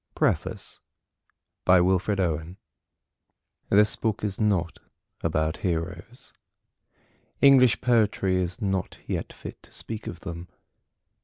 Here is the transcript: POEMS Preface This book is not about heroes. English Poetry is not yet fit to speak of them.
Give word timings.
POEMS 0.01 0.09
Preface 0.15 0.81
This 3.69 3.95
book 3.95 4.23
is 4.23 4.39
not 4.41 4.79
about 5.21 5.57
heroes. 5.57 6.33
English 7.39 7.81
Poetry 7.81 8.37
is 8.37 8.59
not 8.59 8.97
yet 9.05 9.31
fit 9.31 9.61
to 9.61 9.71
speak 9.71 10.07
of 10.07 10.21
them. 10.21 10.47